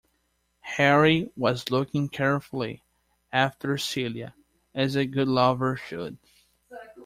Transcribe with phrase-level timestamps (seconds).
[0.61, 2.81] Harry was looking carefully
[3.31, 4.33] after Celia,
[4.73, 6.17] as a good lover should.